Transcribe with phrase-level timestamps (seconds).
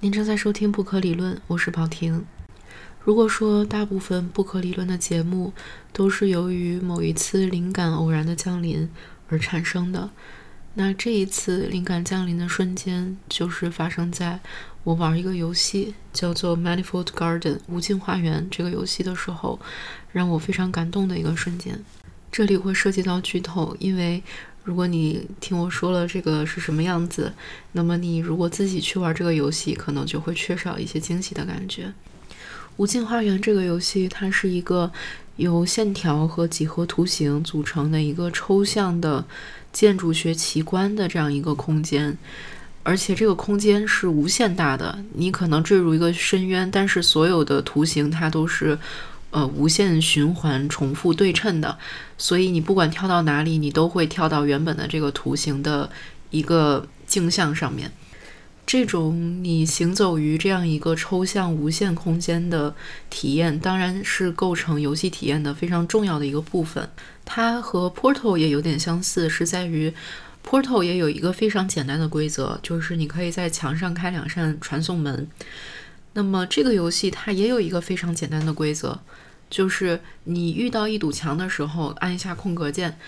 [0.00, 2.24] 您正在收听不可理论，我是宝婷。
[3.02, 5.52] 如果说大部分不可理论的节目
[5.92, 8.88] 都是由于某一次灵感偶然的降临
[9.26, 10.08] 而产生的，
[10.74, 14.38] 那这一次灵感降临的瞬间，就是发生在
[14.84, 19.58] 我玩一个游戏叫做《Manifold Garden》无尽花园这个游戏的时候，
[20.12, 21.84] 让我非常感动的一个瞬间。
[22.30, 24.22] 这里会涉及到剧透，因为。
[24.68, 27.32] 如果你听我说了这个是什么样子，
[27.72, 31.90] 那么你如果自己去玩这个游戏，可能就会缺少一些惊喜的感觉。
[32.76, 34.92] 无尽花园这个游戏，它是一个
[35.36, 39.24] 由线条和几何图形组成的一个抽象的
[39.72, 42.14] 建筑学奇观的这样一个空间，
[42.82, 48.78] 而且这个空间是无限大的，你可能坠入一个深渊，但是所有的图形它都是。
[49.30, 51.78] 呃，无限循环、重复对称的，
[52.16, 55.90] 所以你不管跳到哪里，你都会跳到原本的这个图形的
[56.30, 57.92] 一个镜像上面。
[58.66, 62.74] 这种你行走于这样一个抽象无限空间的
[63.08, 66.86] 体验，当然是构成游戏体验的非常重要的一个部分。
[67.24, 69.92] 它和 Portal 也有点相似，是在于
[70.46, 75.26] Portal 也有一个非常简单的规则，就是你可以在墙上开两扇传送门。
[76.18, 78.98] 那么这个游戏它也有一个非常简单的规则，
[79.48, 82.98] 就是你遇到一堵墙的时候，按一下空格键，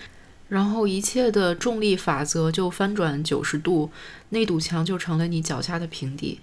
[0.47, 3.91] 然后一切的重力法则就翻转九十度，
[4.29, 6.39] 那堵墙就成了你脚下的平地。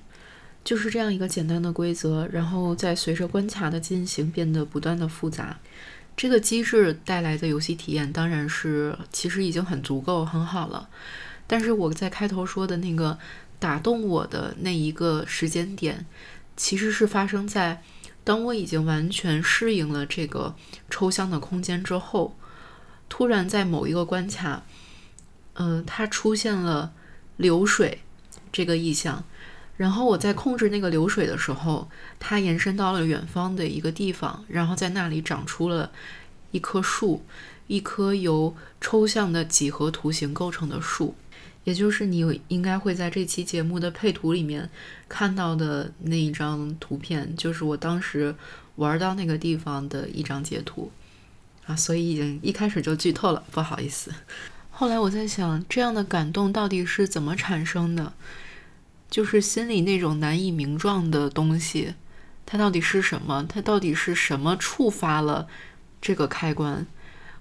[0.63, 5.59] 就是这样一个简单的规则，然后再随着关卡的进行变得不断的复杂。
[6.19, 10.91] 这个机制带来的游戏体验当然是其实已经很足够很好了，
[11.47, 13.17] 但是我在开头说的那个
[13.59, 16.05] 打动我的那一个时间点。
[16.59, 17.83] 其实是发生在
[18.25, 20.55] 当我已经完全适应了这个
[20.91, 22.37] 抽象的空间之后，
[23.09, 24.65] 突然在某一个关卡，
[25.55, 26.93] 嗯，它出现了
[27.37, 28.03] 流水
[28.53, 29.25] 这个意象，
[29.77, 35.93] 然后我在控制那个流水的时候，它延伸到了远方的一个地方，然后在那里长出了
[36.51, 37.25] 一棵树，
[37.69, 41.15] 一棵由抽象的几何图形构成的树。
[41.69, 44.71] 也就是你应该会在这期节目的配图里面
[45.07, 48.35] 看到的那一张图片，就是我当时
[48.77, 50.91] 玩到那个地方的一张截图
[51.67, 54.11] 啊，所以已经一开始就剧透了，不好意思。
[54.71, 58.15] 后来我在想，这样的感动到底是怎么产生的？
[59.11, 61.93] 就是心里那种难以名状的东西，
[62.47, 63.45] 它到底是什么？
[63.47, 65.47] 它到底是什么触发了
[66.01, 66.87] 这个开关？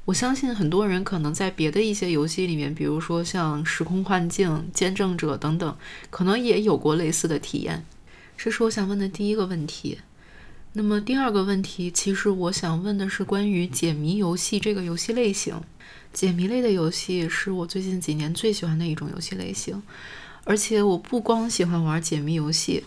[0.08, 5.78] 我相信很多人可能在别的一些游戏里面，比如说像《时空幻境》《见证者》等等，
[6.10, 7.86] 可能也有过类似的体验。
[8.38, 9.98] 这是我想问的第一个问题。
[10.72, 15.60] 那么第二个问题，其实我想问的是关于解谜游戏这个游戏类型。
[16.14, 19.84] 解谜类的游戏是我最近几年最喜欢的一种游戏类型，
[20.46, 22.86] 而且我不光喜欢玩解谜游戏，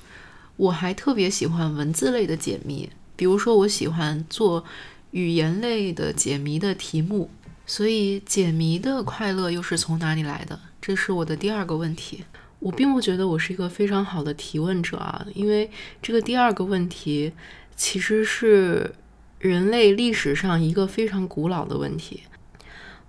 [0.57, 2.89] 我还特别喜欢文字类的解谜。
[3.15, 4.65] 比如说，我喜欢做。
[5.13, 7.31] 语言类的解谜的题目，
[7.67, 10.59] 所以解谜的快乐又是从哪里来的？
[10.81, 12.25] 这是我的第二个问题。
[12.61, 15.71] 我并不觉得我是一个非常好的提问者啊，因为
[16.01, 17.33] 这个第二个问题
[17.75, 18.95] 其实是
[19.39, 22.23] 人类历史上一个非常古老的问题。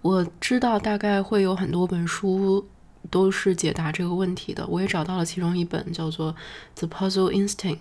[0.02, 2.68] 我知道大概会有很多本书
[3.10, 6.34] 都是解答这个问题的，我也找到了其中一本，叫做
[6.76, 7.78] 《The Puzzle Instinct》，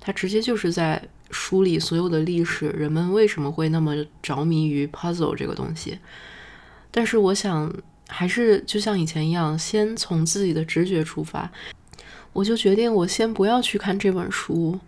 [0.00, 1.08] 它直接就是在。
[1.30, 5.98] 梳理所有的历史，人们为什么会那么着迷于 puzzle 这个东西？
[6.90, 7.72] 但是我想，
[8.08, 11.50] 还是就像以前一样，先从自己的直觉出发。
[12.32, 14.78] 我就决定，我先不要去看这本书，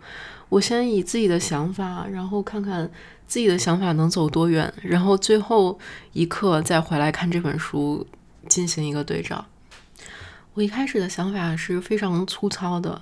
[0.49, 2.89] 我先以自己的想法，然后看看
[3.27, 5.79] 自己的想法能走多远，然后最后
[6.13, 8.05] 一刻再回来看这本书，
[8.47, 9.45] 进行一个对照。
[10.53, 13.01] 我一开始的想法是非常粗糙的。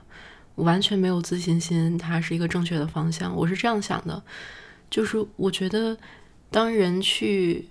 [0.56, 3.36] 完全没有自信心，它是一个正确的方向。
[3.36, 4.24] 我是这样想的，
[4.90, 5.98] 就是我觉得，
[6.50, 7.68] 当人去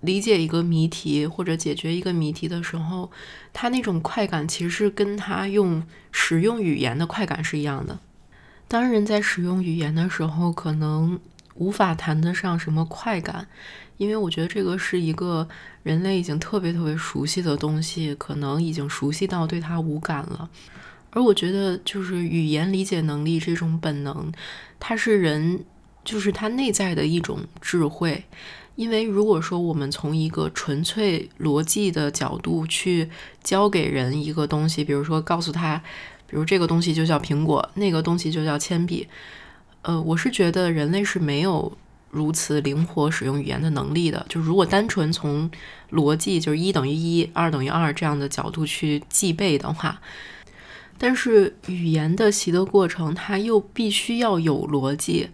[0.00, 3.10] 理解一个谜题或者解决一个谜题的时候，
[3.52, 7.98] 他那种快感其实是跟他用使用语言的快感是一样的。
[8.66, 11.20] 当人在使用语言的时候，可能
[11.54, 13.46] 无法谈得上什么快感，
[13.98, 15.46] 因为我觉得这个是一个
[15.82, 20.48] 人类已经特别特别熟悉的东西，可能已经熟悉到对它无感了。
[21.12, 24.32] 而我觉得，就是语言理解能力这种本能，
[24.80, 25.64] 它是人，
[26.04, 28.24] 就是他内在的一种智慧。
[28.74, 33.10] 因为如果说我们从一个纯粹逻辑的角度去
[33.44, 35.76] 教给人一个东西，比如说告诉他，
[36.26, 39.06] 比如这个东西就叫苹果，那个东西就叫铅笔，
[39.82, 41.76] 呃，我是觉得人类是没有
[42.08, 44.24] 如此灵活使用语言的能力的。
[44.30, 45.50] 就如果单纯从
[45.90, 50.00] 逻辑，就是一等于一，二等于二这样的角度去记背的话。
[51.04, 55.30] 但是语言的习得过程，它又必须要有逻辑，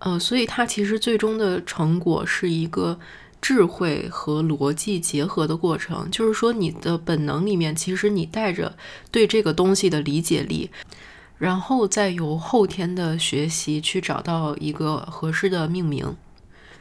[0.00, 2.98] 呃，所以它其实最终的成果是一个
[3.40, 6.10] 智慧和逻辑结合的过程。
[6.10, 8.76] 就是说，你的本能里面，其实你带着
[9.12, 10.68] 对这个东西的理解力，
[11.38, 16.16] 然后再由后天的学习去找到一个合适的命名。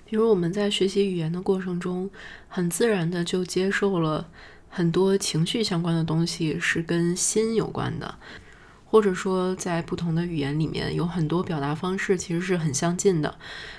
[0.03, 2.09] 比如我们在学习语言的过程中，
[2.47, 4.27] 很自然的就接受了
[4.75, 8.15] 很多情绪相关的东西是跟心有关的，
[8.83, 13.37] 或者说在不同的语言里面有很多表达方式其实是很相近的。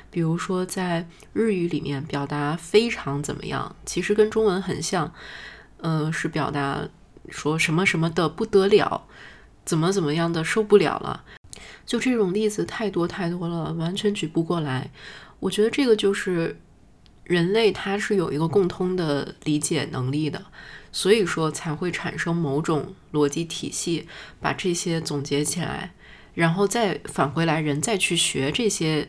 [0.08, 5.12] 比如说在日语里面表达非常怎么样，其实跟中文很像，
[5.78, 6.88] 呃，是表达
[7.28, 9.08] 说什么什么的不得了，
[9.64, 11.24] 怎么怎么样的受不了了。
[11.84, 14.92] 就这种例子太多太多了，完全举不过来。
[15.40, 16.60] 我觉得这个就是
[17.24, 20.40] 人类，它是有一个共通的理解能力的，
[20.94, 24.06] 所以说才会产生某种逻辑体系，
[24.40, 25.92] 把这些总结起来，
[26.34, 29.08] 然后再返回来，人再去学这些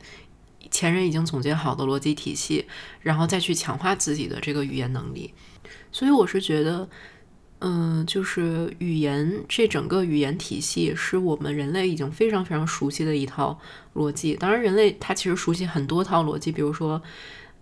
[0.71, 2.65] 前人已经总结好的逻辑体系，
[3.01, 5.35] 然后再去强化自己的这个语言能力。
[5.91, 6.89] 所以我是觉得。
[7.59, 13.57] 嗯，就是语言这整个语言体系是我们人类已经非常非常熟悉的一套
[13.95, 14.35] 逻辑。
[14.35, 17.01] 当然，人类他其实熟悉很多套逻辑，比如说，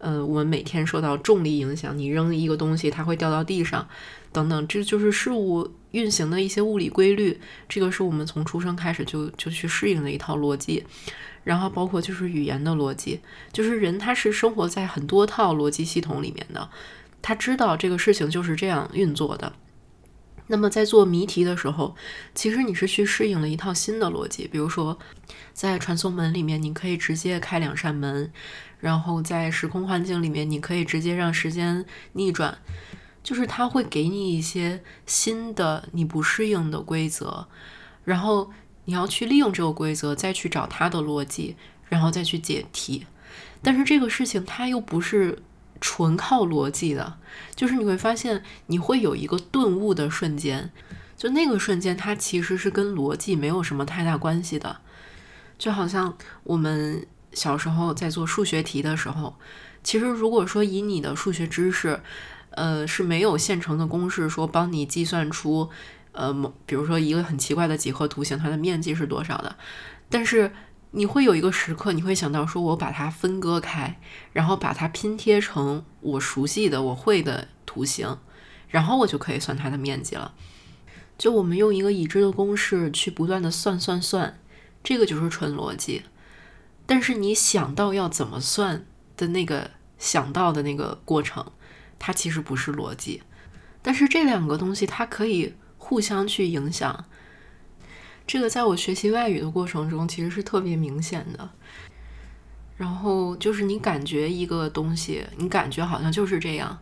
[0.04, 3.88] 呃，我们每天受到重力影响，你扔一个东西，它会掉到地上，
[4.34, 7.40] 等等，这就是事物运行的一些物理规律。
[7.70, 10.84] 这个是我们从出生开始就就去适应的一套逻辑。
[11.46, 13.22] 然后包括就是语言的逻辑，
[13.54, 16.70] 就是人他是生活在很多套逻辑系统里面的，
[17.22, 19.54] 他知道这个事情就是这样运作的。
[20.48, 21.96] 那么在做谜题的时候，
[22.36, 24.48] 其实你是去适应了一套新的逻辑。
[24.48, 24.98] 比如说，
[25.54, 28.30] 在传送门里面，你可以直接开两扇门；
[28.80, 32.58] 然后在时空幻境里面，你可以直接让时间逆转。
[33.24, 37.48] 就是它会给你一些新的你不适应的规则，
[38.04, 38.52] 然后
[38.84, 41.56] 你要去利用这个规则，再去找它的逻辑，
[41.88, 43.06] 然后再去解题。
[43.62, 45.42] 但是这个事情它又不是。
[45.82, 47.18] 纯靠逻辑的，
[47.56, 50.72] 就是你会发现你会有一个顿悟的瞬间，
[51.18, 54.78] 就那个瞬间它其实是跟逻辑没有什么太大关系的，
[55.58, 59.36] 就好像我们小时候在做数学题的时候，
[59.84, 62.00] 其实如果说以你的数学知识，
[62.52, 65.70] 呃是没有现成的公式说帮你计算出，
[66.14, 69.56] 呃某比如说一个很奇怪的几何图形它的面积是多少的，
[70.10, 70.52] 但是。
[70.96, 74.00] 你会有一个时刻，你会想到说，我把它分割开，
[74.32, 78.20] 然后把它拼贴成我熟悉的、我会的图形，
[78.70, 80.36] 然后我就可以算它的面积了。
[81.18, 84.40] 就我们用一个已知的公式去不断的算算算，
[84.84, 86.04] 这个就是纯逻辑。
[86.86, 88.86] 但是你想到要怎么算
[89.18, 91.52] 的那个想到的那个过程，
[91.98, 93.24] 它其实不是逻辑。
[93.82, 97.06] 但是这两个东西它可以互相去影响。
[98.26, 101.50] 这个在我学习外语的过程中，其实是特别明显的。
[102.78, 106.80] 然后就是你感觉一个东西，你感觉好像就是这样，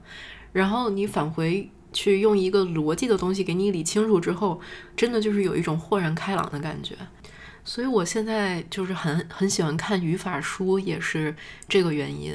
[0.53, 4.61] 然后你返回去用一个逻辑的东西给你理清楚之后，
[4.95, 6.95] 真的就是有一种豁然开朗的感觉。
[7.65, 11.35] 所以我现在就是很很喜欢看语法书，也是
[11.67, 12.33] 这个原因。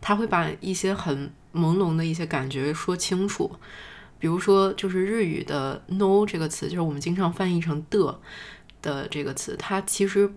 [0.00, 3.50] 他会把一些很朦胧的一些感觉说清楚。
[4.18, 8.20] 比如说，就是日语的 “no” 这个词，就是我们经常翻译成的
[8.82, 10.32] 的这个词，它其实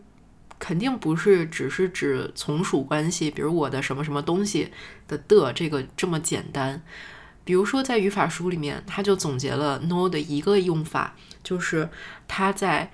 [0.59, 4.71] 肯定不是只是指从属关系，比如我的什么什么东西
[5.07, 6.81] 的的这个这么简单。
[7.43, 11.89] 比如说，在语法书里面，它就总结了 “no” 的一个用法，就是
[12.27, 12.91] 它在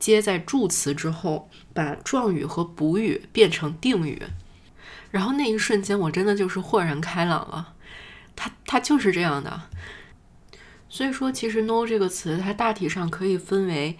[0.00, 4.20] 接在助词之后，把状语和补语变成定语。
[5.12, 7.74] 然后那一瞬间，我真的就是豁然开朗了，
[8.34, 9.62] 它它就是这样的。
[10.94, 13.98] 所以说，其实 “no” 这个词，它大体上可以分为，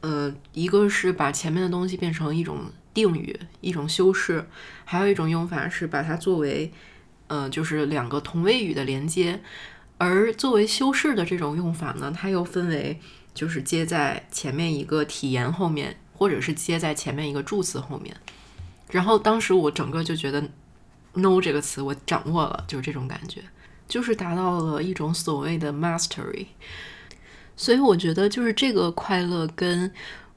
[0.00, 4.44] 呃，一个是把前面的东西变成一种定语，一种修饰；
[4.84, 6.70] 还有一种用法是把它作为，
[7.26, 9.40] 呃，就是两个同位语的连接。
[9.98, 13.00] 而作为修饰的这种用法呢，它又分为，
[13.34, 18.16] 就是接在前面一个体言后面，或者是接在前面一个助词后面。
[18.92, 20.40] 然后当时我整个就觉得
[21.14, 23.42] “no” 这个词我掌握了，就是这种感觉。
[23.88, 26.46] 就是达到了一种所谓的 mastery，
[27.56, 29.90] 所以我觉得就是这个快乐跟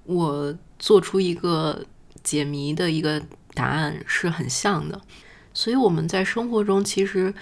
[0.06, 1.86] 我做出一个
[2.24, 3.22] 解谜的一个
[3.53, 5.01] 答案是很像的。
[5.53, 7.34] 所以我们在生活中，其实，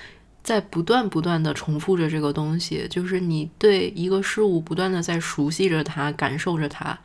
[0.41, 6.97] 在不断不断的重复着这个东西，就是你对一个事物不断的在熟悉着它，感受着它，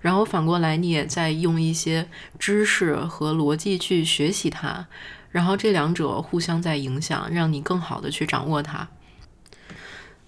[0.00, 2.06] 然后反过来你也在用一些
[2.38, 4.86] 知识和逻辑去学习它。
[5.30, 8.88] 然后这两者互相在影响，让你更好的去掌握它。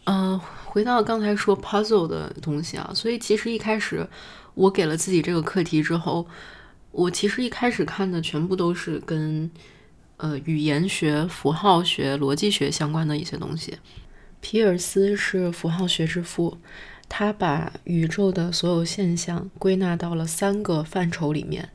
[0.04, 4.08] 呃，回到刚才说 puzzle 的东西啊，所以其实一开始
[4.54, 6.26] 我给了自己这个课题之后，
[6.90, 9.50] 我其实一开始看的全部都是跟
[10.16, 13.78] 呃语言学、符号学、逻辑学相关的一些东西。
[14.40, 16.58] 皮尔斯是符号学之父，
[17.08, 21.68] 他把宇宙的所有现象归纳到了三个范畴里面，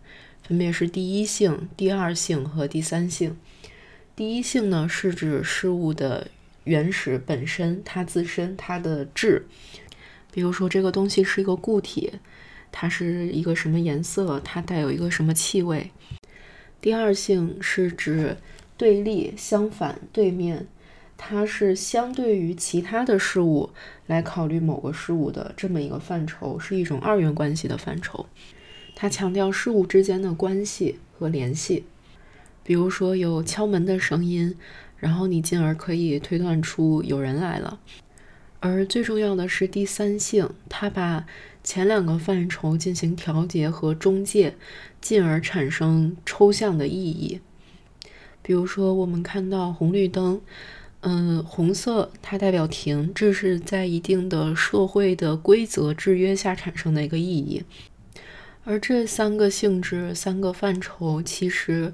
[0.47, 3.35] 分别是第一性、第二性和第三性。
[4.15, 6.29] 第一性呢，是指事物的。
[6.63, 9.45] 原始本身，它自身它的质，
[10.33, 12.11] 比如说这个东西是一个固体，
[12.73, 15.91] 它是一个什么颜色，它带有一个什么气味。
[16.81, 18.35] 第二性是指
[18.75, 20.67] 对立、相反、对面，
[21.15, 23.69] 它是相对于其他的事物
[24.05, 28.25] 来考虑某个事物的这么一个范畴，是一种二元关系的范畴。
[28.99, 31.83] 它强调事物之间的关系和联系，
[32.63, 34.55] 比如说有敲门的声音。
[34.99, 37.79] 然后你进而可以推断出有人来了，
[38.59, 41.27] 而最重要的是第三性，它把
[41.63, 44.55] 前两个范畴进行调节和中介，
[44.99, 47.39] 进而产生抽象的意义。
[48.41, 50.41] 比如说，我们看到红绿灯，
[51.01, 57.63] 嗯，红色它代表停，这是在一定的社会的规则制约下产生的一个意义。
[58.69, 61.93] 而这三个性质、三个范畴，其实。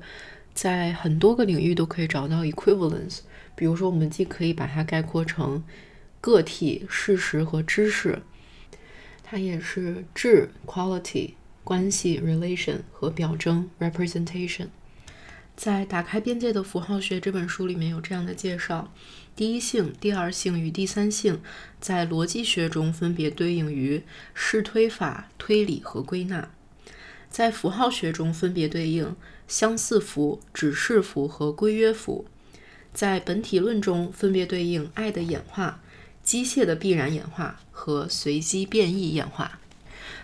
[0.56, 3.22] 在很多个领域都可以找到 equivalence，
[3.56, 5.64] 比如说，我们既可以把它概括成
[6.22, 8.22] 个体、事实和知识，
[9.24, 11.32] 它也是质 quality、
[11.64, 14.68] 关系 relation 和表征 representation。
[15.56, 18.94] 在《打开边界的符号学》这本书里面有这样的介绍：
[19.36, 21.42] 第一性、第二性与第三性
[21.80, 24.04] 在逻辑学中分别对应于
[24.36, 26.52] 试推法、推理和归纳，
[27.34, 29.14] 在符号学中分别对应。
[29.46, 32.26] 相似符、指示符和规约符，
[32.94, 35.82] 在本体论中分别对应爱的演化、
[36.24, 39.60] 机械的必然演化和随机变异演化。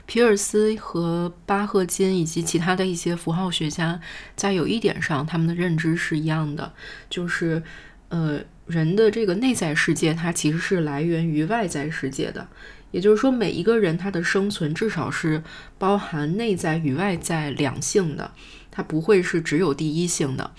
[0.05, 3.99] 皮尔斯和巴赫金以及其他的一些符号学家，
[4.37, 6.73] 在有一点上，他们的认知是一样的，
[7.09, 7.61] 就是，
[8.07, 12.47] 呃，人的这个内在世界，它其实是来源于外在世界的。
[12.91, 15.43] 也就是说，每一个人他的生存至少是
[15.77, 18.31] 包含内在与外在两性的。
[18.71, 20.51] 他不会是只有第一性的，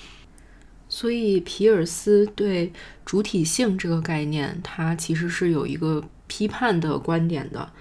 [0.88, 2.72] 所以皮尔斯对
[3.06, 7.72] 主体性这个概念，他其实是有一个批判的观点的，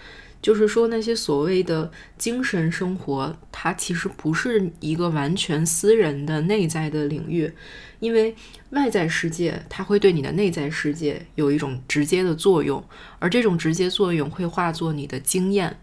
[0.41, 7.51] 就是说那些所谓的精神生活，它其实不是一个完全私人的内在的领域，
[7.99, 8.33] 因为
[8.69, 12.83] 外在世界它会对你的内在世界有一种直接的作用，
[13.19, 15.77] 而这种直接作用会化作你的经验。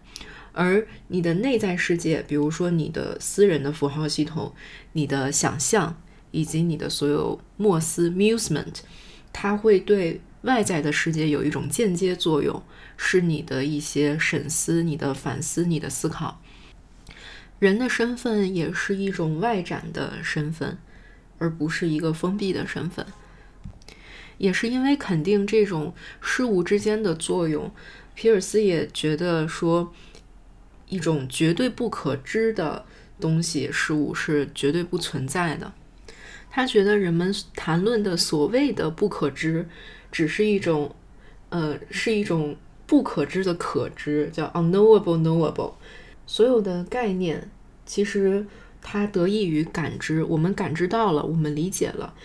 [0.53, 4.51] 而你的内在世界，比如说你的私人的符号系统、
[4.93, 8.73] 你的想象以及你的所有默思 （musement），
[9.31, 12.63] 它会对外在的世界有一种间接作用，
[12.95, 16.41] 是你的一些审思、你的反思、你的思考。
[17.59, 20.77] 人的身份也是一种外展的身份，
[21.37, 23.05] 而不是一个封闭的身份。
[24.37, 27.71] 也是因为肯定这种事物之间的作用，
[28.13, 29.93] 皮尔斯也觉得说。
[30.89, 32.85] 一种绝对不可知的
[33.19, 35.73] 东西事物是绝对不存在的。
[36.57, 39.69] 他觉得人们谈论的所谓的不可知，
[40.11, 40.95] 只是一种，
[41.49, 42.55] 呃，是一种
[42.87, 45.73] 不可知的可知，叫 unknowable knowable。
[46.25, 47.51] 所有的概念
[47.85, 48.43] 其实
[48.81, 52.15] 它得益于感知，我们感知到了，我们理解了。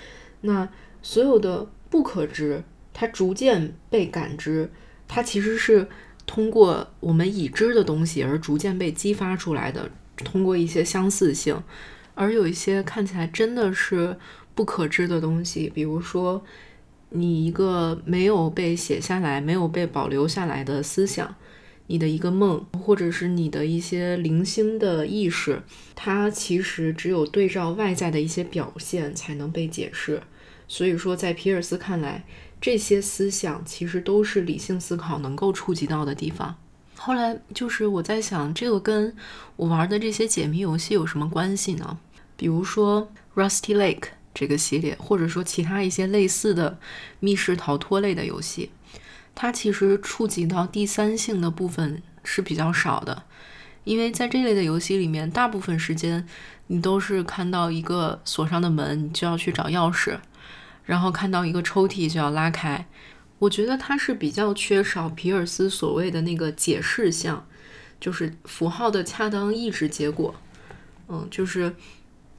[0.40, 0.66] 那
[1.02, 4.70] 所有的不可知，它逐渐被感知，
[5.06, 5.86] 它其实是。
[6.24, 11.60] 通过我们已知的东西而逐渐被激发出来的，通过一些相似性，
[12.14, 14.16] 而有一些看起来真的是
[14.54, 16.42] 不可知的东西，比如说
[17.10, 21.34] 你一个没有被写下来、没有被保留下来的思想，
[21.86, 25.62] 你的一个梦，或者是你的一些零星的意识，
[25.94, 30.22] 它其实只有对照外在的一些表现才能被解释。
[30.68, 32.24] 所以说，在皮尔斯看来。
[32.62, 36.56] 这些思想其实都是理性思考能够触及到的地方。
[37.04, 39.12] 后来就是我在想，这个跟
[39.56, 41.98] 我玩的这些解谜游戏有什么关系呢？
[42.36, 46.78] 比如说 Rusty Lake 这个系列，或者说其他一些类似的
[47.18, 48.70] 密室逃脱类的游戏，
[49.34, 53.24] 它其实触及到第三性的部分是比较少的，
[53.82, 56.24] 因为在这类的游戏里面，大部分时间
[56.68, 60.20] 你都是看到一个锁上的门，你就要去找钥匙。
[60.84, 62.86] 然后看到一个抽屉就要拉开，
[63.42, 67.44] 我觉得它是比较缺少皮尔斯所谓的那个解释项，
[68.00, 70.32] 就是符号的恰当抑制结果。
[71.08, 71.74] 嗯，就是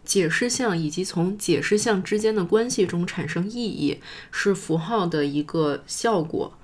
[0.05, 3.99] 解释项以及从解释项之间的关系中产生意义
[4.31, 6.57] 是符号的一个效果。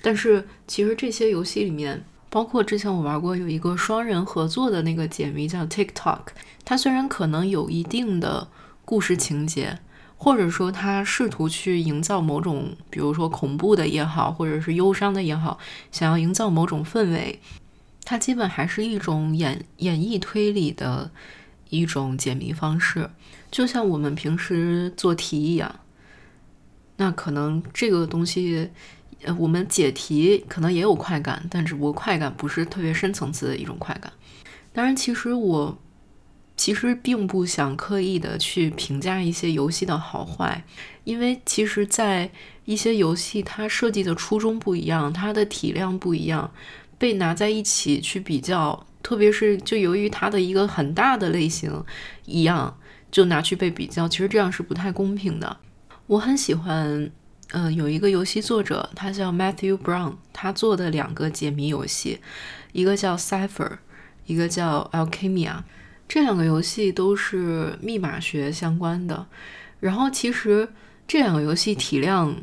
[0.00, 6.20] 但是其实这些游戏里面，包括之前我玩过有一个双人合作的那个解谜叫 TikTok，
[6.64, 8.46] 它虽然可能有一定的
[8.84, 9.80] 故事情节，
[10.22, 15.58] 或者说他试图去营造某种，比如说恐怖的也好，或者是忧伤的也好，
[15.90, 17.40] 想要营造某种氛围，
[18.04, 21.10] 它基本还是一种演演绎推理的
[21.70, 23.10] 一种解谜方式，
[23.50, 25.74] 就像我们平时做题一样。
[26.98, 28.70] 那可能这个东西。
[29.24, 34.12] 呃，我们解题可能也有快感，但只不过快感不是特别深层次的一种快感。
[34.72, 35.78] 当然，其实我
[36.62, 40.62] 其实并不想刻意的去评价一些游戏的好坏，
[41.02, 42.30] 因为其实，在
[42.66, 46.52] 一些游戏它设计的初衷不一样，它的体量不一样，
[46.98, 51.84] 被拿在一起去比较，特别是就由于它的一个很大的类型
[52.26, 52.78] 一样，
[53.10, 55.56] 就拿去被比较，其实这样是不太公平的。
[56.06, 57.10] 我很喜欢。
[57.54, 62.20] 嗯，有一个游戏作者，他叫 Matthew Brown，他做的两个解谜游戏，
[62.70, 63.78] 一个叫 Cipher，
[64.26, 65.56] 一个叫 Alchemia，
[66.12, 69.26] 这两个游戏都是密码学相关的。
[69.80, 70.68] 然后其实
[71.08, 72.36] 这两个游戏体量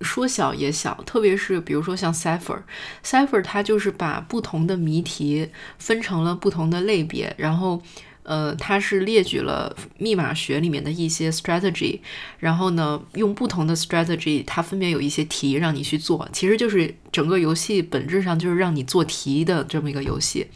[0.00, 7.82] 说小也小，特别是比如说像 Cipher，Cipher 它就是把不同的谜题分成了不同的类别，然后。
[8.24, 11.98] 呃，它是列举了密码学里面的一些 strategy，
[12.38, 20.46] 然后呢，用不同的 strategy，它分别有一些题让你去做，其实就是整个游戏本质上就是让你做题的这么一个游戏。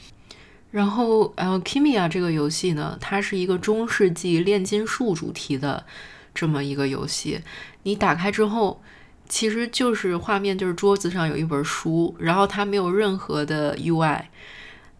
[0.76, 5.86] 然后 Alchemia 这个游戏呢，它是一个中世纪炼金术主题的
[6.34, 7.40] 这么一个游戏。
[7.84, 8.82] 你打开之后，
[9.26, 14.24] 其实就是画面就是桌子上有一本书，然后它没有任何的 UI，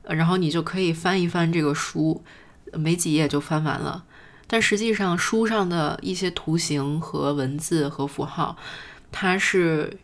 [0.05, 2.25] 然后你就可以翻一翻这个书。
[2.73, 4.05] 没几页就翻完了，
[4.47, 8.57] 但实际上书上的一些图形和文字和符号，
[9.13, 9.99] 它是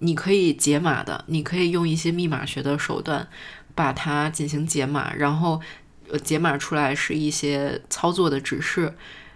[0.00, 1.24] 你可以解码的。
[1.28, 3.26] 你可以用一些密码学的手段
[3.76, 5.60] 把它进行解码，然后
[6.10, 8.92] 呃解码出来是一些操作的指示，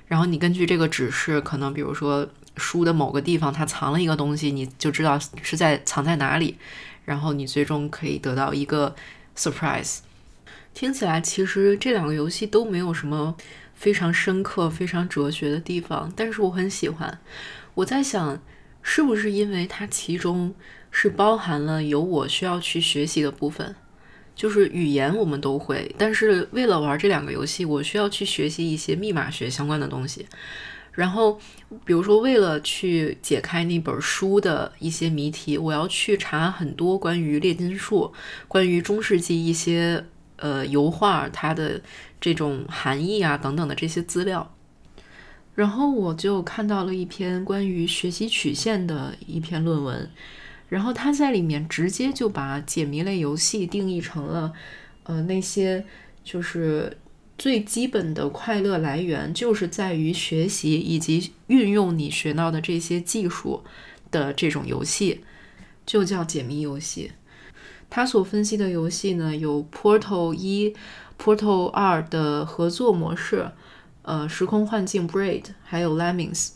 [0.08, 6.56] 然后你根据这个指示，可能比如说书的某个地方它藏了一个东西，你就知道是在藏在哪里，
[7.04, 8.96] 然后你最终可以得到一个
[9.36, 9.98] surprise。
[10.72, 13.36] 听起来其实这两个游戏都没有什么
[13.74, 17.20] 非常深刻、非常哲学的地方，但是我很喜欢。
[17.74, 18.40] 我在想，
[18.82, 20.54] 是不是因为它其中
[20.90, 23.74] 是包含了有我需要去学习的部分？
[24.40, 30.24] 就是语言我们都会，但是为了玩这两个游戏，我需要去学习一些密码学相关的东西。
[30.92, 31.38] 然后，
[31.84, 38.14] 比如说为了去解开那本书的一些谜题，我要去查很多关于炼金术、
[38.48, 40.06] 关于中世纪一些。
[40.42, 41.78] 呃，油画它的
[42.18, 44.54] 这种含义啊，等等的这些资料，
[45.54, 50.10] 然后我就看到了一篇关于学习曲线的一篇论文，
[50.70, 54.52] 然后他在里面直接就把解谜类游戏定义成了，
[55.02, 55.84] 呃，那些
[56.22, 56.96] 就是
[57.36, 63.64] 最基本的快乐来源就是在于学习以及运用你学到的这些技术
[64.12, 65.24] 的这种游戏，
[65.84, 67.10] 就叫解谜游戏。
[67.90, 70.72] 他所分析的游戏呢，有 Portal 一、
[71.20, 73.50] Portal 二的合作模式，
[74.02, 76.50] 呃，时空幻境 Braid，还有 Lemmings。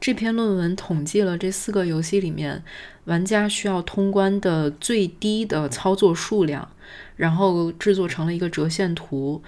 [0.00, 2.62] 这篇论文统计了这四个游戏里面
[3.04, 6.70] 玩家需要通关的最低的操作数量，
[7.16, 9.42] 然后制作成了一个折线图。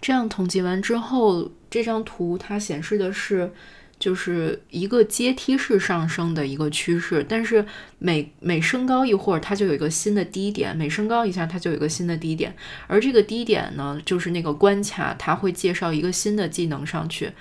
[0.00, 3.52] 这样统计完之后，这张图它显示的是。
[3.98, 7.64] 就是一个阶梯式上升的一个趋势，但是
[7.98, 12.54] 每每升高一会儿，它就有一个新的低点；每升高一下，它就有一个新的低点。
[12.88, 17.32] 而这个低点呢，就是那个关卡，它会介绍一个新的技能上去，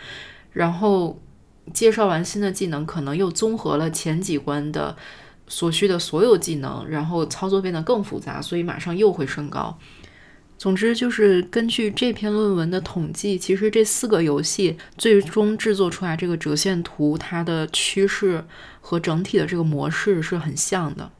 [0.54, 1.20] 然后
[1.74, 4.96] 介绍完新的技能，可能又综合了前几关的
[5.48, 9.78] 所需的所有技能，然后操作变得更复杂，所以马上又会升高。
[10.58, 18.46] 总之，就是根据这篇论文的统计，其实这四个游戏最终制作出来这个折线图，它的趋势
[18.80, 21.12] 和整体的这个模式是很像的。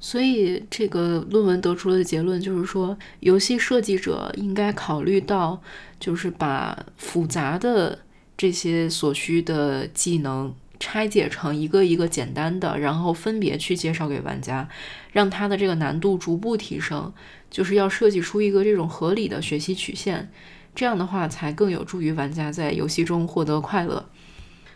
[0.00, 5.62] 所以，这个论文得出的结论就是说，游戏设计者应该考虑到，
[6.00, 8.00] 就是把复杂的
[8.36, 14.68] 这些所需的技能拆解成一个一个简单的，然后分别去介绍给玩家，
[15.12, 17.12] 让它的这个难度逐步提升。
[17.50, 20.28] 就是要设计出一个这种合理的学习曲线，
[20.74, 24.10] 这样的话才更有助于玩家在游戏中获得快乐。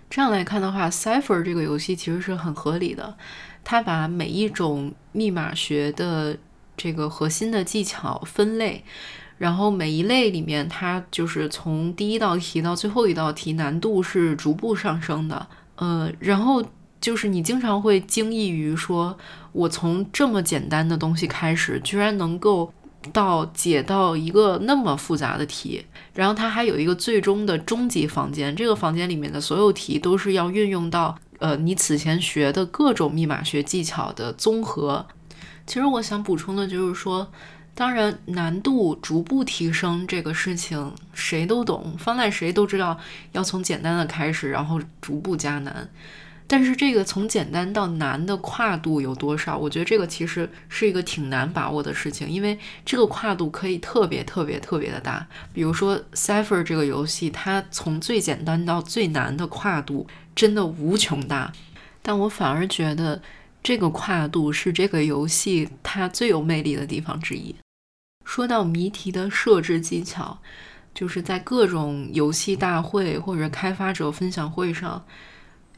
[0.08, 3.16] 这样来看的话，Cipher 这个游戏其实是很合理的，
[3.64, 6.38] 它把每一种密码学的
[6.76, 8.84] 这个核心的技巧分类，
[9.38, 15.46] 然后每一类里面它就是从第一道题到最后一道题难度是逐步上升的，
[15.77, 16.62] 呃，然后
[17.01, 19.16] 就是你经常会惊异于说，
[19.53, 22.72] 我从这么简单的东西开始，居然能够
[23.12, 25.87] 到解到一个那么复杂的题。
[26.12, 35.07] 然后它还有一个最终的终极房间，这个房间里面的所有题都是要运用到呃你此前学的各种密码学技巧的综合。
[35.64, 37.31] 其实我想补充的就是说。
[37.78, 42.98] 当然，难度逐步提升这个事情谁都懂，放在谁都知道
[43.30, 45.88] 要从简单的开始，然后逐步加难。
[46.48, 49.56] 但是这个从简单到难的跨度有多少？
[49.56, 55.24] 我觉得这个其实是一个挺难把握的事情，因为这个跨度可以特别特别特别的大。
[55.52, 61.52] 比如说 Cipher 这个游戏，它从最简单到最难的跨度真的无穷大。
[62.02, 63.22] 但我反而觉得
[63.62, 67.54] 这个跨度是这个游戏它最有魅力的地方之一。
[68.28, 70.38] 说到谜题的设置技巧，
[70.94, 75.02] 就是在各种游戏大会或者开发者分享会上，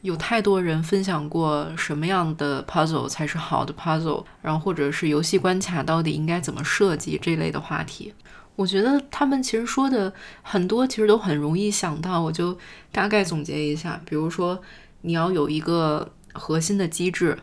[0.01, 8.13] 有太多人分享过什么样的 puzzle 才是好的 puzzle，然后或者是游戏关卡到底应该怎么设计这类的话题。
[8.57, 12.21] 我觉得他们其实说的很多，其实都很容易想到。
[12.21, 12.57] 我就
[12.91, 14.61] 大概总结一下，比如说
[15.03, 17.39] 你要有一个核心的机制，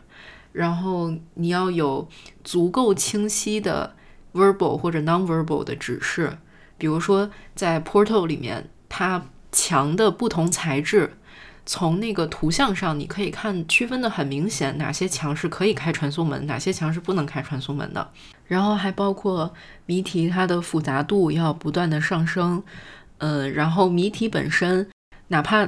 [0.51, 2.07] 然后你要有
[2.43, 3.95] 足够清晰的。
[4.33, 6.37] Verbal 或者 nonverbal 的指示，
[6.77, 11.17] 比如说在 Portal 里面，它墙的不同材质，
[11.65, 18.09] 从那个图像上你可以看区分的很明显，哪些墙是可以开传送门，哪些墙是不能开传送门的。
[18.47, 19.53] 然后还包括
[19.85, 22.63] 谜题它的复杂度要不断的上升，
[23.19, 24.89] 嗯，然后谜题本身
[25.27, 25.67] 哪怕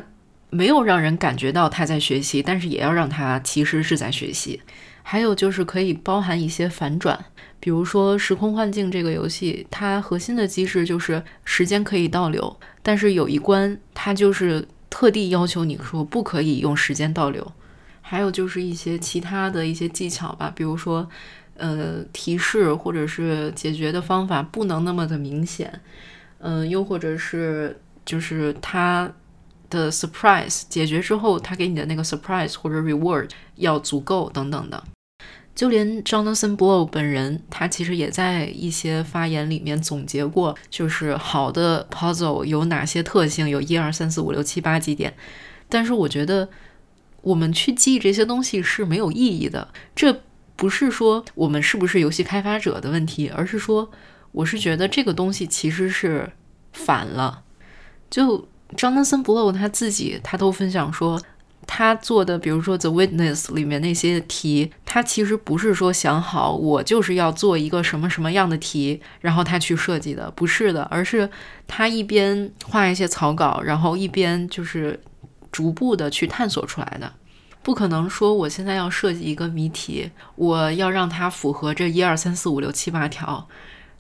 [0.50, 4.62] 没有让人感觉到他在学习，但是也要让他其实是在学习。
[5.04, 7.26] 还有就是可以包含一些反转。
[7.60, 17.52] 比如说《时空幻境》这个游戏，它核心的机制就是时间可以倒流，但是有一关它就是特地要求你说不可以用时间倒流。
[18.02, 21.08] 还有就是一些其他的一些技巧吧，比如说，
[21.56, 25.80] 呃，提示或者是解决的方法不能那么的明显，
[26.40, 29.10] 嗯，又或者是就是它
[29.70, 34.84] 的 surprise 解决之后，它给你的那个 surprise 或者 reward 要足够等等的。
[35.54, 45.14] 就连 Jonathan Blow 本人，他其实也在一些发言里面总结过，就是好的 puzzle 有哪些特性，有一二三四五六七八几点。
[45.68, 46.50] 但是我觉得
[47.22, 49.68] 我们去记这些东西是没有意义的。
[49.94, 50.22] 这
[50.56, 53.92] 不是说我们是不是游戏开发者的问题，而是说
[54.32, 56.32] 我是觉得这个东西其实是
[56.72, 57.44] 反了。
[58.10, 61.22] 就 Jonathan Blow 他自己，他都分享说。
[61.68, 71.30] 他做的，比如说《The Witness》里面那些题，他其实不是说想好我就是要做一个什么什么样的题，然后他去设计的，不是的，而是
[71.68, 75.00] 他一边画一些草稿，然后一边就是
[75.52, 77.14] 逐步的去探索出来的。
[77.64, 83.48] 不可能说我现在要设计一个谜题，我要让它符合这一二三四五六七八条，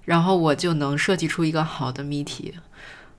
[0.03, 2.55] 然后我就能设计出一个好的谜题。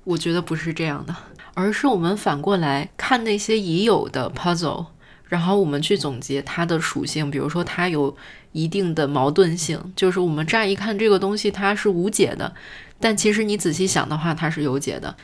[0.04, 1.14] 我觉得不是这样的。
[1.54, 4.86] 而是我们反过来看那些已有的 puzzle，
[5.28, 8.16] 然后我们去总结它的属性，比如说它有
[8.52, 12.54] 一定的矛盾性，就是我们乍一看这个东西它是无解的，
[12.98, 15.14] 但其实你仔细想的话它是有解的，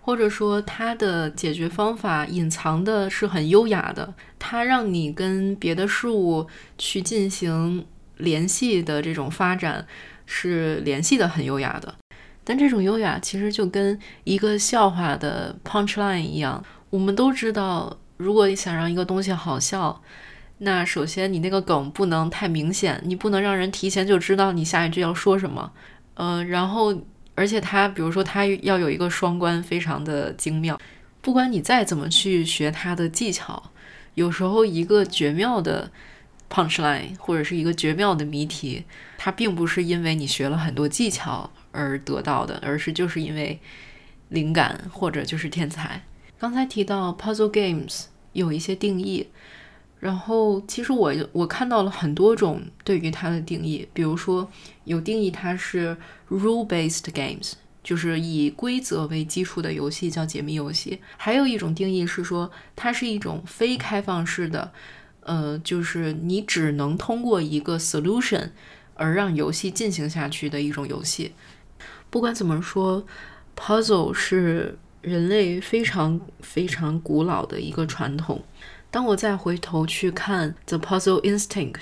[0.00, 7.86] 或者说它的解决方法隐藏的是很优雅的，它让你跟别的事物去进行
[8.16, 9.86] 联系的这种发展
[10.26, 11.94] 是联系的很优雅的。
[12.48, 20.00] 但这种优雅其实就跟一个笑话的 punch line 一样，我们都知道，如果你想让一个东西好笑，
[20.56, 25.70] 那首先你那个梗不能太明显，你不能让人提前就知道你下一句要说什么。
[26.14, 26.98] 嗯，然后
[27.34, 30.80] 而且它，比如说它要有一个双关，非常的精妙。
[31.20, 33.62] 不管你再怎么去学它的技巧，
[34.14, 35.90] 有时候一个绝妙的
[36.50, 38.84] punch line 或者是一个绝妙的谜题，
[39.18, 41.50] 它并不是因为你学了很多技巧。
[41.72, 43.58] 而得到的，而是就是因为
[44.28, 46.02] 灵感或者就是天才。
[46.38, 49.26] 刚才提到 puzzle games 有一些定义，
[49.98, 54.48] 然后其实我我看到了很多种对于它的定义，比如说
[54.84, 55.96] 有定义它是
[56.30, 64.70] rule-based games，就是以规则为基础的游戏叫解密游戏；还有一种定义是说它是一种非开放式的，
[65.22, 68.50] 呃，就是你只能通过一个 solution
[68.94, 71.32] 而让游戏进行下去的一种游戏。
[72.10, 73.04] 不管怎么说
[73.56, 78.42] ，puzzle 是人类非常非常古老的一个传统。
[78.90, 81.72] 当我再回头去看《The Puzzle Instinct》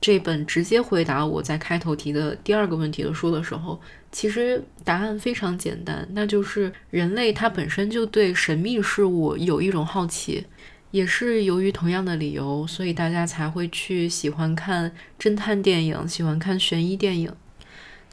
[0.00, 3.80] 这本直接回答我在开头提的第二个问题的书的时候，
[4.12, 10.46] 其实答案非常简单，那就是人类它本身就对神秘事物有一种好奇。
[10.90, 17.34] 也是由于同样的理由，所以大家才会去喜欢看侦探电影，喜欢看悬疑电影。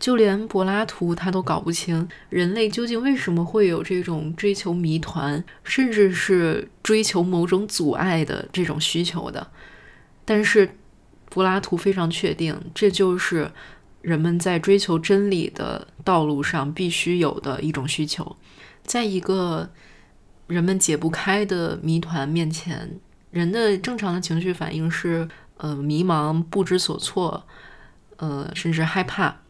[0.02, 9.52] 就连柏拉图他都搞不清人类究竟为什么会有这种追求谜团，甚至是追求某种阻碍的这种需求的。
[10.26, 10.76] 但是
[11.30, 13.52] 柏拉图非常确定，这就是
[14.02, 18.36] 人们在追求真理的道路上必须有的一种需求。
[18.84, 19.70] 在一个
[20.48, 27.46] 人们解不开的谜团面前，人的正常的情绪反应是呃迷茫、不知所措，
[28.18, 29.41] 呃甚至害怕。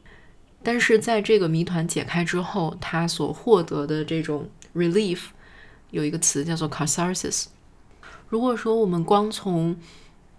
[0.64, 5.20] 但是在这个谜团解开之后，他所获得的这种 relief，
[5.90, 7.46] 有一个词叫做 catharsis。
[8.30, 9.76] 如果说我们光从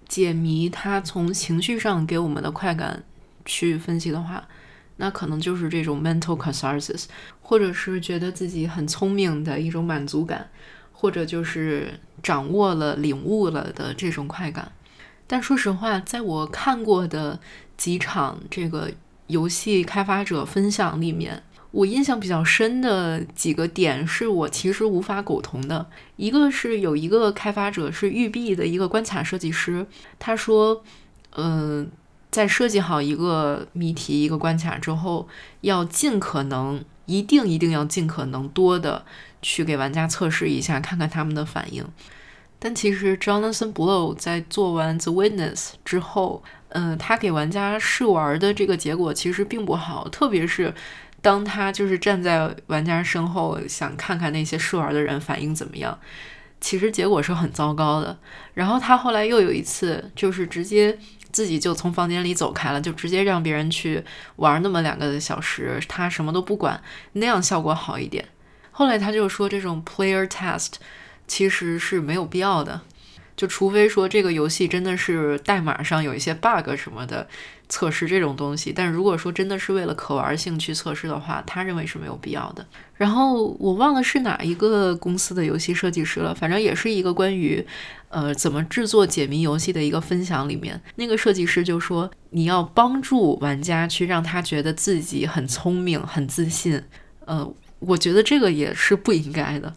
[0.07, 3.03] 解谜，它从情绪上给我们的快感
[3.45, 4.47] 去分析的话，
[4.99, 7.07] 那可能就是这种 mental catharsis，
[7.41, 10.49] 或者是觉得自己很聪明的一种满足感，
[10.93, 14.71] 或者就是掌握了、领悟了的这种快感。
[15.27, 17.41] 但说实话，在我看过的
[17.77, 18.93] 几场这个。
[19.29, 25.87] 游戏开发者分享里面，我印象比较深的几个点是我其实无法苟同的。
[26.17, 29.87] 一个是有一个开发者是育碧的一个关卡设计师，
[30.19, 30.83] 他说，
[31.37, 31.91] 嗯，
[32.31, 35.27] 在设计好一个谜题、一个关卡之后，
[35.63, 39.05] 要尽可能、一定、一定要尽可能多的
[39.41, 41.83] 去给玩家测试一下，看看他们的反应。
[42.59, 46.43] 但其实 Jonathan Blow 在做完 The Witness 之后。
[46.75, 50.75] 嗯，他给玩家试玩的这个结果其实并不好，特别是
[51.21, 55.99] 当他就是站在玩家身后，想看看那些试玩的人反应怎么样，
[56.61, 58.19] 其实结果是很糟糕的。
[58.55, 60.99] 然后他后来又有一次，就是直接
[61.31, 64.03] 自己就从房间里走开了，就直接让别人去
[64.37, 66.83] 玩那么两个小时，他什么都不管，
[67.13, 68.27] 那样效果好一点。
[68.71, 70.73] 后来他就说，这种 player test
[71.27, 72.81] 其实是没有必要的。
[73.37, 77.27] 就除非说这个游戏真的是代码上有一些 bug 什么的
[77.69, 82.67] 测试这种东西，但如果说真的是为了可玩性去测试的话，他认为是没有必要的。
[82.95, 87.67] 然后我忘了是哪一个公司的游戏设计师了，反正也是一个关于
[88.11, 96.81] 呃怎么制作解谜游戏的一个分享里面，那个设计师就说你要帮助玩家去让他觉得自己很聪明、很自信。
[97.25, 99.73] 呃，我觉得这个也是不应该的。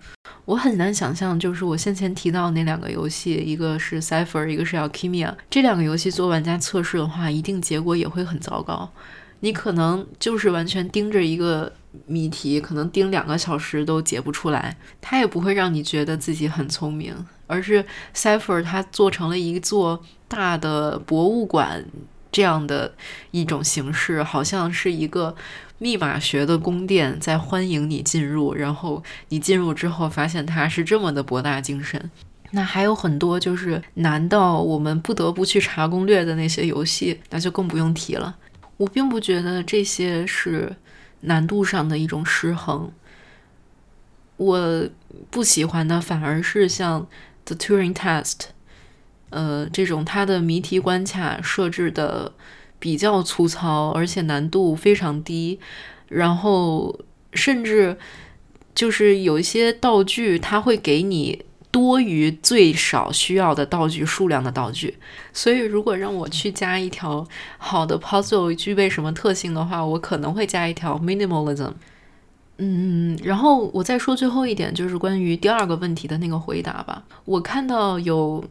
[0.45, 8.91] 我很难想象，就是我先前提到那两个游戏，一个是 Cipher，一个是 Alchemia，这两个游戏做玩家测试的话，一定结果也会很糟糕。
[9.39, 11.73] 你可能就是完全盯着一个
[12.05, 17.13] 谜题，可能盯两个小时都解不出来，它也不会让你觉得自己很聪明。
[17.47, 17.83] 而是
[18.15, 21.85] Cipher 它做成了一座大的博物馆
[22.31, 22.93] 这样的
[23.31, 25.35] 一种形式，好像是一个。
[25.77, 32.09] 密码学的宫殿在欢迎你进入，然后你进入之后发现它是这么的博大精深。
[32.51, 38.37] 那还有很多就是难到我们不得不去查攻略的那些游戏，那就更不用提了。
[38.77, 40.73] 我并不觉得这些是
[41.21, 42.89] 难度上的一种失衡。
[44.37, 44.87] 我
[45.29, 47.05] 不喜欢的反而是像
[47.43, 48.41] The Turing Test，
[49.31, 52.31] 呃，这种它的谜题关卡设置的。
[52.79, 55.59] 比较粗糙，而且难度非常低，
[56.07, 56.99] 然后
[57.33, 57.97] 甚至
[58.73, 64.97] 就是有一些道具，它会给你多于最少需要的道具数量的道具。
[65.33, 71.73] 所以，如果让我去加一条好的 puzzle 具备什么特性的话，我可能会加一条 minimalism。
[72.57, 77.03] 嗯，然后我再说最后一点，就是关于第二个问题的那个回答吧。
[77.25, 78.45] 我看到有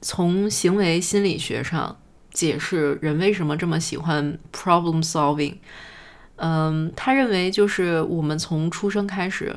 [0.00, 1.96] 从行为心理学上。
[2.34, 5.54] 解释人为什么这么喜欢 problem solving。
[6.36, 9.56] 嗯，他认为就是我们从出生开始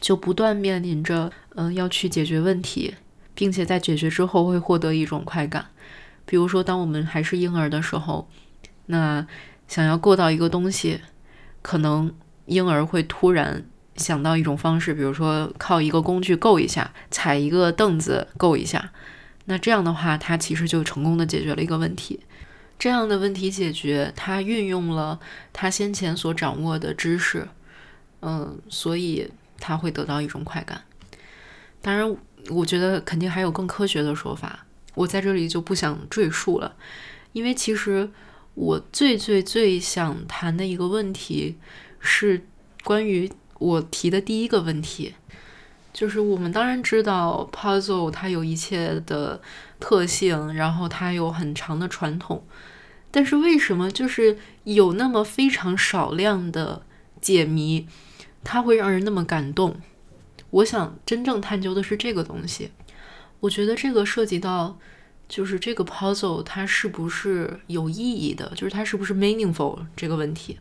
[0.00, 2.94] 就不断面临着，嗯，要去解决问题，
[3.34, 5.64] 并且在解决之后会获得一种快感。
[6.26, 8.28] 比如说，当我们还是婴儿的时候，
[8.86, 9.26] 那
[9.66, 11.00] 想要够到一个东西，
[11.62, 12.12] 可能
[12.44, 13.64] 婴儿会突然
[13.96, 18.92] 想到一种方式，比如说靠一个工具够一下，踩一个凳子够一下。
[19.50, 22.20] 那这样的话，他其实就成功的解决了一个问题。
[22.78, 25.18] 这样的问题解决，他运用了
[25.54, 27.48] 他先前所掌握的知识，
[28.20, 30.82] 嗯，所以他会得到一种快感。
[31.80, 32.14] 当然，
[32.50, 36.76] 我觉得肯定还有更科学的说法，我在这里就不想赘述了。
[37.32, 38.10] 因为其实
[38.52, 41.56] 我最最最想谈的一个问题
[41.98, 42.46] 是
[42.84, 45.14] 关于我提的第一个问题。
[45.92, 49.40] 就是我们当然知道 puzzle 它有一切的
[49.80, 52.44] 特性，然后它有很长的传统，
[53.10, 56.82] 但是为什么就是有那么非常少量的
[57.20, 57.86] 解谜，
[58.44, 59.76] 它会让人那么感动？
[60.50, 62.70] 我想真正探究的是这个东西。
[63.40, 64.78] 我觉得这个涉及到，
[65.28, 70.58] 就是这个 puzzle 它是不是有意义的，就是它是不是 meaningful 这个问题。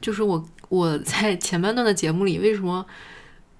[0.00, 2.86] 就是我我在前半段的节目里为什么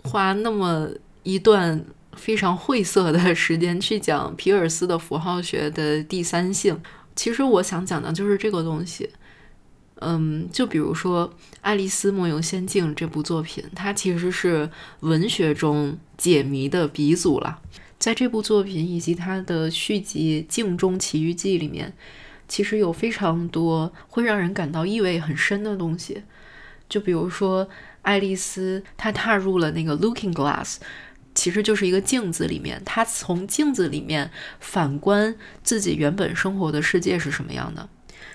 [0.07, 0.89] 花那么
[1.25, 6.81] 一段非常晦涩的时间去讲皮尔斯的符号学的第三性？
[7.15, 9.11] 其实我想讲的就是这个东西。
[10.01, 11.27] 嗯，就比如说
[11.63, 14.69] 《爱丽丝梦游仙境》这部作品，它其实是
[15.01, 17.61] 文学中解谜的鼻祖了。
[17.99, 21.95] 在这部作品以及它的续集《镜中奇遇记》里面，
[22.47, 26.23] 其实有非常多会让人感到意味很深的东西。
[26.91, 27.67] 就比如说，
[28.07, 30.77] 爱丽丝她踏入了那个 Looking Glass，
[31.35, 37.89] 其实就是一个镜子里面，她从镜子里面反观自己原本生活的世界是什么样的。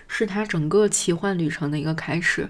[0.07, 2.49] 是她整个奇幻旅程的一个开始，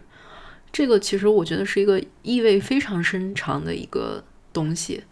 [0.72, 5.04] 这个其实我觉得是一个意味非常深长的一个东西。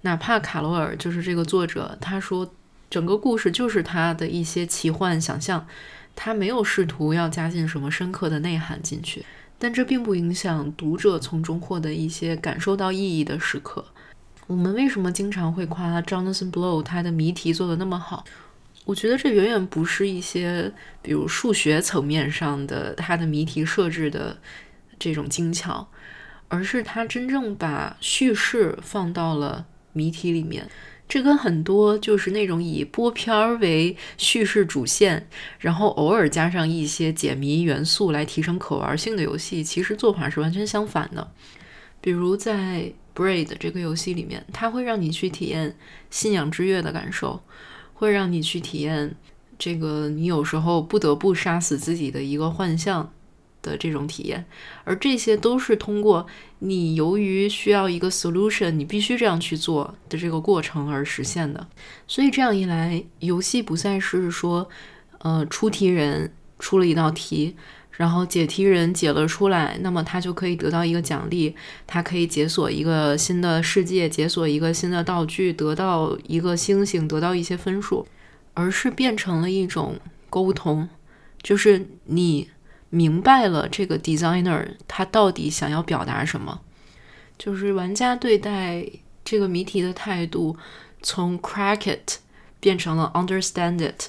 [0.00, 2.50] 哪怕卡罗尔就是这个作者，他说
[2.88, 5.66] 整个故事就是他的一些奇幻想象，
[6.16, 9.24] 他没有试图要加进什么深刻的内涵进去，
[9.62, 13.84] 但这并不影响读者从中获得一些感受到意义的时刻。
[14.48, 18.24] 我们为什么经常会夸 Jonathan Blow 他的谜题做得那么好？
[18.84, 24.36] 我觉得这远远不是一些，比如数学层面上的他的谜题设置的
[24.98, 25.86] 这种精巧，
[26.48, 30.68] 而是他真正把叙事放到了谜题里面。
[31.12, 41.30] 这跟很多就是那种以播片儿为叙事主线，然后偶尔加上一些解谜元素来提升可玩性的游戏，其实做法是完全相反的。
[42.00, 45.76] 比如在 Braid 这个游戏里面，它会让你去体验
[46.08, 47.42] 信仰之跃的感受。
[47.92, 49.14] 会让你去体验
[49.58, 53.12] 这个，你有时候不得不杀死自己的一个幻象
[53.62, 54.44] 的这种体验，
[54.84, 56.26] 而这些都是通过
[56.58, 61.66] 你由于需要一个 solution，你必须这样去做的这个过程而实现的。
[62.06, 64.68] 所以这样一来，游戏不再是说，
[65.20, 67.56] 呃，出题人出了一道题，
[67.92, 71.54] 然后解题人解了出来，那么他就可以得到一个奖励，
[71.86, 78.06] 他可以解锁一个新的世界，解锁一个新的道具，得到一个星星，得到一些分数，
[78.54, 79.96] 而是变成了一种
[80.30, 80.88] 沟通，
[81.42, 82.48] 就是你
[82.92, 86.60] 明白了这个 designer 他到底想要表达什么，
[87.38, 88.86] 就是玩家对待
[89.24, 90.56] 这个谜题的态度
[91.02, 92.18] 从 crack it
[92.60, 94.08] 变成了 understand it，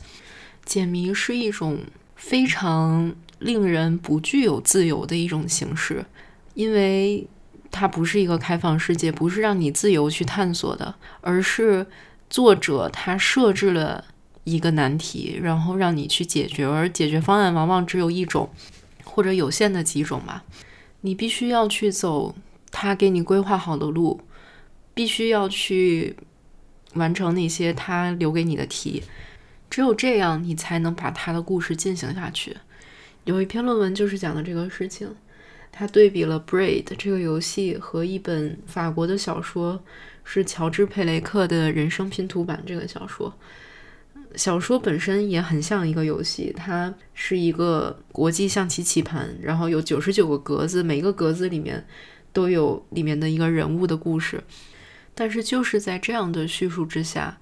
[0.65, 1.79] 解谜是一种
[2.15, 3.15] 非常。
[3.39, 6.05] 令人不具有自由的一种形式，
[6.53, 7.27] 因为
[7.69, 11.85] 它不是一个开放世界，不是让你自由去探索的，而是
[12.29, 14.05] 作者他设置了
[14.43, 18.49] 一个难题，然后让你去解决，而解决方案往往只有一种，
[19.03, 20.43] 或者有限的几种吧。
[21.01, 22.35] 你必须要去走
[22.71, 24.21] 他给你规划好的路，
[24.93, 26.15] 必须要去
[26.93, 29.03] 完成那些他留给你的题，
[29.69, 32.57] 只有这样，你才能把他的故事进行下去。
[33.25, 35.15] 有一篇论文就是讲的这个事情，
[35.71, 39.81] 他对比了《Braid》这个游戏和一本法国的小说，
[40.23, 43.33] 是乔治·佩雷克的人生拼图版这个小说。
[44.35, 51.85] 小说本身也很像一个游戏，它是一个国际象棋棋盘，然后有九十九个格子，每个格子里面
[52.31, 54.43] 都有里面的一个人物的故事。
[55.15, 57.37] 但是就是在这样的叙述之下，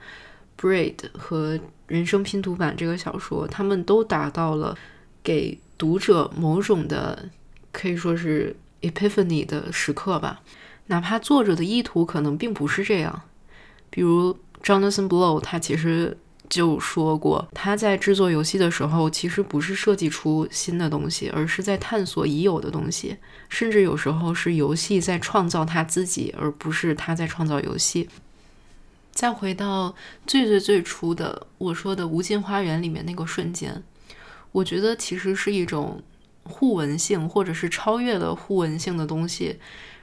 [0.62, 4.78] 《Braid》和人生拼图版这个小说，他们都达到了
[5.24, 5.60] 给。
[5.82, 7.28] 读者某种的
[7.72, 10.44] 可以说是 epiphany 的时刻吧，
[10.86, 13.24] 哪怕作者的意图可能并不是这样。
[13.90, 16.16] 比如 Jonathan Blow，他其实
[16.52, 23.16] 就说过，他在制作游戏的时候，其实不是设计出新的东西，而是在探索已有的东西，
[23.48, 28.10] 甚至有时候是游戏在创造他自己，而不是他在创造游戏。
[29.14, 29.96] 再回到
[30.28, 33.82] 最最最初的我说的《无尽花园》里面那个瞬间。
[34.52, 36.04] 我觉得其实是一种
[36.44, 39.58] 互文性，或者是超越了互文性的东西，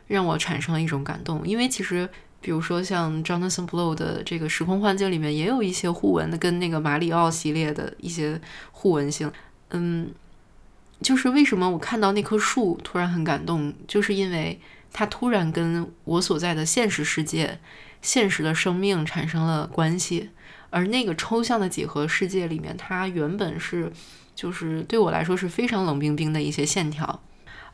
[0.06, 1.46] 让我产生了一种感动。
[1.46, 2.08] 因为其实，
[2.40, 8.40] 比如说像 Jonathan Blow 的这个时空幻境里面，也有一些互文的，跟那个马里奥系列的一些
[8.72, 9.30] 互文性。
[9.70, 10.10] 嗯，
[11.00, 14.60] 就是为什么我看到那棵树突然很感动，就是因为
[14.92, 17.58] 它突然跟我所在的现实世界、
[18.02, 20.30] 现实的生命产生了关系，
[20.70, 23.92] 而那个抽象的几何世界里面，它原本是。
[24.38, 27.20] 就是对我来说是非常冷冰冰的一些线条，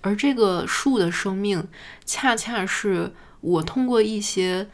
[0.00, 1.68] 而这个树的生命，
[2.06, 3.12] 恰恰是
[3.44, 4.66] 我通过一些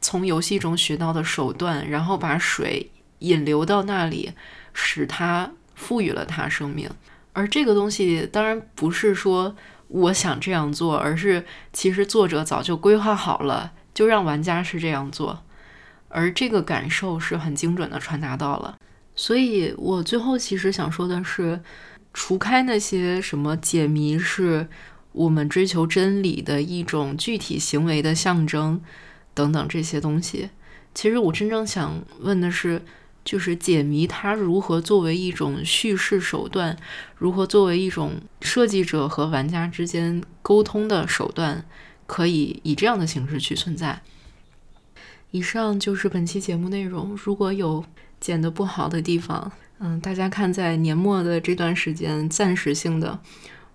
[0.00, 2.90] 从游戏中学到的手段，然后把水
[3.20, 4.32] 引流到那里，
[4.72, 6.90] 使它赋予了它生命。
[7.32, 9.54] 而这个东西当然不是说
[9.86, 15.44] 我想这样做，而是其实作者早就规划好了，就让玩家是这样做。
[16.08, 18.76] 而这个感受是很精准的传达到了。
[19.14, 21.60] 所以我最后其实想说的是，
[22.12, 24.68] 除开那些什么解谜是
[25.12, 28.80] 我们追求真理的一种具体行为的象征
[29.34, 30.50] 等等这些东西，
[30.94, 32.82] 其实我真正想问的是。
[33.22, 36.74] 就是解谜，它如何作为一种叙事手段，
[37.18, 41.66] 如何作为一种设计者和玩家之间沟通的手段，
[42.06, 44.00] 可以以这样的形式去存在。
[45.32, 47.14] 以上就是本期节目内容。
[47.22, 47.84] 如果有
[48.18, 53.20] 剪得不好的地方，嗯，大家看，在年末的这段时间，暂时性的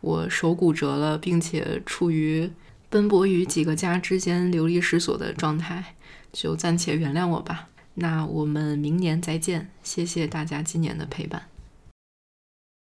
[0.05, 2.47] 我手骨折了，并且处于
[2.91, 5.95] 奔波于几个家之间流离失所的状态，
[6.31, 7.69] 就暂且原谅我吧。
[7.95, 11.47] 那我们明年再见，谢谢大家今年的陪伴。